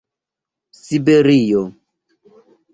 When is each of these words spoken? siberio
siberio 0.85 1.63